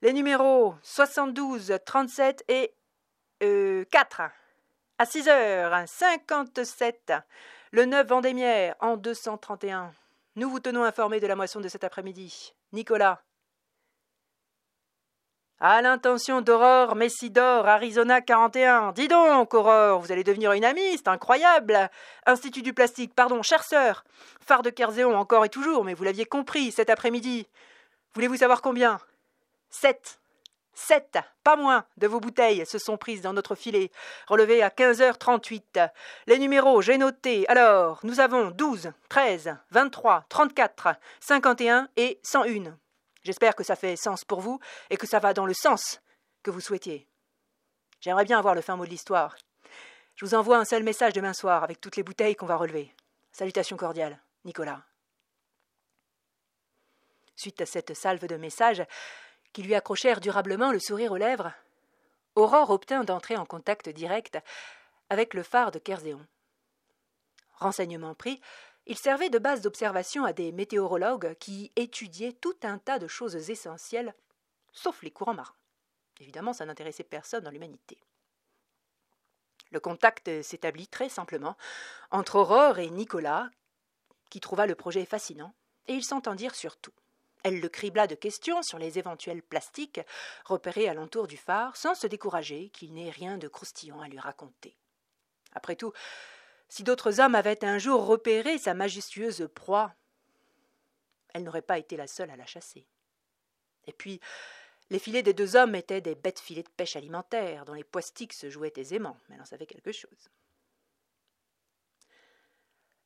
Les 0.03 0.12
numéros 0.12 0.76
72, 0.83 1.79
37 1.85 2.44
et 2.46 2.72
4. 3.42 4.20
Euh, 4.20 4.28
à 4.98 5.07
6 5.07 5.28
heures, 5.28 5.83
57. 5.87 7.12
Le 7.72 7.87
9 7.87 8.07
Vendémiaire, 8.07 8.76
en 8.81 8.96
231. 8.96 9.92
Nous 10.37 10.48
vous 10.48 10.61
tenons 10.61 10.85
informés 10.85 11.20
de 11.20 11.26
la 11.26 11.35
moisson 11.35 11.61
de 11.61 11.68
cet 11.68 11.85
après-midi. 11.85 12.55
Nicolas. 12.72 13.20
À 15.59 15.83
l'intention 15.83 16.40
d'Aurore 16.40 16.96
Messidor, 16.96 17.68
Arizona 17.68 18.20
41. 18.20 18.92
Dis 18.92 19.09
donc, 19.09 19.55
Aurore, 19.55 20.00
vous 20.00 20.12
allez 20.12 20.24
devenir 20.24 20.52
une 20.52 20.64
amie, 20.64 20.96
c'est 20.96 21.09
incroyable. 21.09 21.90
Institut 22.26 22.62
du 22.62 22.72
plastique, 22.72 23.14
pardon, 23.14 23.42
chère 23.42 23.64
sœur. 23.64 24.05
Phare 24.40 24.62
de 24.62 24.70
Kerzéon, 24.70 25.16
encore 25.16 25.44
et 25.44 25.48
toujours, 25.48 25.85
mais 25.85 25.94
vous 25.94 26.05
l'aviez 26.05 26.24
compris 26.24 26.72
cet 26.72 26.90
après-midi. 26.90 27.48
Voulez-vous 28.14 28.38
savoir 28.38 28.62
combien? 28.62 28.98
Sept. 29.70 30.21
Sept, 30.74 31.18
pas 31.44 31.56
moins, 31.56 31.85
de 31.98 32.06
vos 32.06 32.20
bouteilles 32.20 32.64
se 32.64 32.78
sont 32.78 32.96
prises 32.96 33.20
dans 33.20 33.35
notre 33.35 33.54
filet, 33.54 33.90
relevées 34.26 34.62
à 34.62 34.70
15h38. 34.70 35.90
Les 36.26 36.38
numéros, 36.38 36.80
j'ai 36.80 36.96
noté. 36.96 37.46
Alors, 37.48 38.00
nous 38.04 38.20
avons 38.20 38.50
12, 38.50 38.92
13, 39.08 39.56
23, 39.70 40.24
34, 40.28 40.94
51 41.20 41.88
et 41.96 42.18
101. 42.22 42.76
J'espère 43.22 43.54
que 43.54 43.64
ça 43.64 43.76
fait 43.76 43.96
sens 43.96 44.24
pour 44.24 44.40
vous 44.40 44.61
et 44.88 44.96
que 44.96 45.06
ça 45.06 45.18
va 45.18 45.35
dans 45.35 45.46
le 45.46 45.54
sens 45.54 46.00
que 46.42 46.50
vous 46.50 46.61
souhaitiez. 46.61 47.06
J'aimerais 48.00 48.24
bien 48.24 48.38
avoir 48.38 48.54
le 48.54 48.62
fin 48.62 48.76
mot 48.76 48.85
de 48.85 48.90
l'histoire. 48.90 49.37
Je 50.16 50.24
vous 50.24 50.35
envoie 50.35 50.58
un 50.58 50.64
seul 50.64 50.82
message 50.82 51.12
demain 51.12 51.35
soir 51.35 51.62
avec 51.62 51.80
toutes 51.80 51.96
les 51.96 52.02
bouteilles 52.02 52.35
qu'on 52.35 52.46
va 52.46 52.56
relever. 52.56 52.92
Salutations 53.30 53.76
cordiales, 53.76 54.18
Nicolas. 54.44 54.82
Suite 57.37 57.61
à 57.61 57.66
cette 57.66 57.94
salve 57.94 58.26
de 58.26 58.37
messages, 58.37 58.82
qui 59.52 59.62
lui 59.62 59.74
accrochèrent 59.74 60.20
durablement 60.20 60.72
le 60.72 60.78
sourire 60.78 61.12
aux 61.12 61.16
lèvres, 61.16 61.52
Aurore 62.34 62.70
obtint 62.70 63.04
d'entrer 63.04 63.36
en 63.36 63.44
contact 63.44 63.88
direct 63.88 64.38
avec 65.10 65.34
le 65.34 65.42
phare 65.42 65.70
de 65.70 65.78
Kerzéon. 65.78 66.26
Renseignement 67.54 68.14
pris, 68.14 68.40
il 68.86 68.96
servait 68.96 69.30
de 69.30 69.38
base 69.38 69.60
d'observation 69.60 70.24
à 70.24 70.32
des 70.32 70.50
météorologues 70.50 71.34
qui 71.38 71.70
étudiaient 71.76 72.32
tout 72.32 72.56
un 72.62 72.78
tas 72.78 72.98
de 72.98 73.06
choses 73.06 73.50
essentielles, 73.50 74.14
sauf 74.72 75.02
les 75.02 75.10
courants 75.10 75.34
marins. 75.34 75.54
Évidemment, 76.20 76.52
ça 76.52 76.64
n'intéressait 76.64 77.04
personne 77.04 77.44
dans 77.44 77.50
l'humanité. 77.50 77.98
Le 79.70 79.80
contact 79.80 80.42
s'établit 80.42 80.88
très 80.88 81.08
simplement 81.08 81.56
entre 82.10 82.36
Aurore 82.36 82.78
et 82.78 82.90
Nicolas, 82.90 83.50
qui 84.30 84.40
trouva 84.40 84.66
le 84.66 84.74
projet 84.74 85.04
fascinant, 85.04 85.54
et 85.88 85.94
ils 85.94 86.04
s'entendirent 86.04 86.54
sur 86.54 86.76
tout. 86.76 86.92
Elle 87.42 87.61
le 87.61 87.68
cribla 87.68 88.07
de 88.07 88.14
questions 88.14 88.62
sur 88.62 88.78
les 88.78 88.98
éventuels 88.98 89.42
plastiques 89.42 90.00
repérés 90.44 90.88
alentour 90.88 91.26
du 91.26 91.37
phare, 91.37 91.76
sans 91.76 91.94
se 91.94 92.07
décourager 92.07 92.70
qu'il 92.70 92.94
n'ait 92.94 93.11
rien 93.11 93.37
de 93.38 93.48
croustillant 93.48 94.00
à 94.00 94.09
lui 94.09 94.20
raconter. 94.20 94.76
Après 95.52 95.76
tout, 95.76 95.92
si 96.68 96.85
d'autres 96.85 97.20
hommes 97.20 97.35
avaient 97.35 97.64
un 97.64 97.78
jour 97.78 98.07
repéré 98.07 98.59
sa 98.59 98.74
majestueuse 98.74 99.48
proie, 99.55 99.94
elle 101.35 101.42
n'aurait 101.42 101.62
pas 101.62 101.78
été 101.78 101.96
la 101.96 102.07
seule 102.07 102.31
à 102.31 102.37
la 102.37 102.46
chasser. 102.46 102.87
Et 103.87 103.92
puis, 103.92 104.20
les 104.90 104.98
filets 104.98 105.22
des 105.22 105.35
deux 105.35 105.57
hommes 105.57 105.74
étaient 105.74 106.00
des 106.00 106.14
bêtes 106.14 106.40
filets 106.40 106.62
de 106.62 106.68
pêche 106.68 106.96
alimentaire, 106.96 107.64
dont 107.64 107.74
les 107.74 107.85
poistiques 107.85 108.33
se 108.33 108.50
jouaient 108.50 108.72
aisément, 108.76 109.16
mais 109.28 109.35
elle 109.35 109.42
en 109.42 109.46
savait 109.46 109.66
quelque 109.66 109.92
chose. 109.92 110.31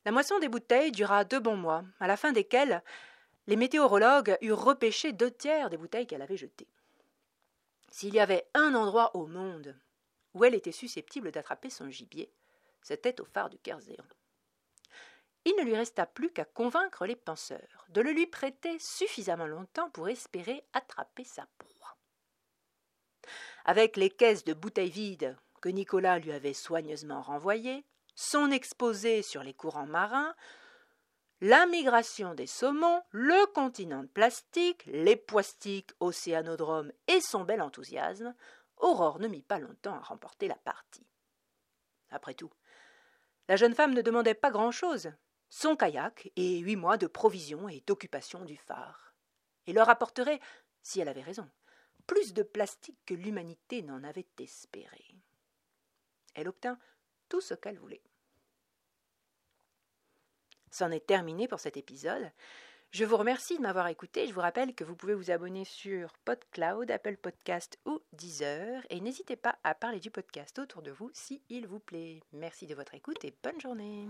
La 0.05 0.13
moisson 0.13 0.39
des 0.39 0.49
bouteilles 0.49 0.93
dura 0.93 1.25
deux 1.25 1.41
bons 1.41 1.57
mois, 1.57 1.85
à 1.99 2.07
la 2.07 2.17
fin 2.17 2.33
desquels 2.33 2.83
les 3.47 3.57
météorologues 3.57 4.37
eurent 4.41 4.65
repêché 4.65 5.13
deux 5.13 5.31
tiers 5.31 5.71
des 5.71 5.77
bouteilles 5.77 6.07
qu'elle 6.07 6.23
avait 6.23 6.37
jetées. 6.37 6.69
S'il 7.91 8.15
y 8.15 8.21
avait 8.21 8.49
un 8.55 8.75
endroit 8.75 9.15
au 9.17 9.27
monde 9.27 9.79
où 10.35 10.45
elle 10.45 10.55
était 10.55 10.73
susceptible 10.73 11.31
d'attraper 11.31 11.71
son 11.71 11.89
gibier, 11.91 12.33
c'était 12.83 13.21
au 13.21 13.25
phare 13.25 13.51
du 13.51 13.59
Kerzéon. 13.59 14.05
Il 15.45 15.55
ne 15.57 15.63
lui 15.63 15.77
resta 15.77 16.07
plus 16.07 16.33
qu'à 16.33 16.45
convaincre 16.45 17.07
les 17.07 17.15
penseurs 17.15 17.87
de 17.89 18.01
le 18.01 18.11
lui 18.11 18.27
prêter 18.27 18.79
suffisamment 18.81 19.47
longtemps 19.47 19.91
pour 19.91 20.09
espérer 20.09 20.65
attraper 20.73 21.25
sa 21.25 21.47
proie. 21.59 21.97
Avec 23.65 23.97
les 23.97 24.11
caisses 24.11 24.45
de 24.45 24.55
bouteilles 24.55 24.91
vides 24.91 25.37
que 25.63 25.69
Nicolas 25.69 26.19
lui 26.19 26.33
avait 26.33 26.53
soigneusement 26.53 27.23
renvoyées, 27.23 27.85
son 28.17 28.51
exposé 28.51 29.23
sur 29.23 29.43
les 29.43 29.55
courants 29.55 29.87
marins, 29.87 30.35
la 31.41 31.67
migration 31.67 32.35
des 32.35 32.47
saumons, 32.47 33.03
le 33.11 33.47
continent 33.53 34.03
de 34.03 34.09
plastique, 34.09 34.85
les 34.87 35.17
poistiques, 35.17 35.93
océanodromes 36.01 36.93
et 37.09 37.21
son 37.21 37.45
bel 37.45 37.61
enthousiasme, 37.61 38.35
Aurore 38.79 39.19
ne 39.19 39.29
mit 39.29 39.43
pas 39.43 39.59
longtemps 39.59 39.95
à 39.95 40.01
remporter 40.01 40.49
la 40.49 40.57
partie. 40.57 41.07
Après 42.11 42.35
tout, 42.35 42.53
la 43.49 43.57
jeune 43.57 43.75
femme 43.75 43.95
ne 43.95 44.03
demandait 44.03 44.35
pas 44.35 44.51
grand-chose, 44.51 45.13
son 45.49 45.77
kayak 45.77 46.31
et 46.37 46.59
huit 46.59 46.77
mois 46.77 46.97
de 46.97 47.07
provisions 47.07 47.69
et 47.69 47.83
d'occupation 47.87 48.45
du 48.45 48.57
phare, 48.57 49.15
et 49.67 49.73
leur 49.73 49.89
apporterait, 49.89 50.41
si 50.83 51.01
elle 51.01 51.09
avait 51.09 51.23
raison, 51.23 51.49
plus 52.07 52.35
de 52.35 52.43
plastique 52.43 52.99
que 53.07 53.15
l'humanité 53.15 53.83
n'en 53.83 54.05
avait 54.05 54.29
espéré. 54.39 55.05
Elle 56.35 56.49
obtint 56.49 56.79
tout 57.29 57.41
ce 57.41 57.55
qu'elle 57.55 57.79
voulait. 57.79 58.03
C'en 60.77 60.91
est 60.91 61.07
terminé 61.07 61.49
pour 61.49 61.59
cet 61.59 61.79
épisode. 61.79 62.31
Je 62.91 63.07
vous 63.07 63.17
remercie 63.17 63.57
de 63.57 63.63
m'avoir 63.63 63.89
écouté. 63.89 64.27
Je 64.27 64.35
vous 64.35 64.43
rappelle 64.43 64.75
que 64.75 64.85
vous 64.85 64.95
pouvez 64.95 65.15
vous 65.15 65.31
abonner 65.31 65.65
sur 65.65 66.13
PodCloud, 66.27 66.91
Apple 66.91 67.17
Podcast 67.17 67.79
ou 67.87 67.99
Deezer. 68.13 68.83
Et 68.91 69.01
n'hésitez 69.01 69.37
pas 69.37 69.57
à 69.65 69.75
parler 69.75 70.01
du 70.01 70.11
podcast 70.11 70.59
autour 70.59 70.83
de 70.83 70.91
vous 70.91 71.11
si 71.15 71.41
il 71.49 71.67
vous 71.67 71.81
plaît. 71.81 72.21
Merci 72.35 72.67
de 72.67 72.75
votre 72.75 72.93
écoute 72.93 73.25
et 73.25 73.35
bonne 73.43 73.59
journée. 73.59 74.07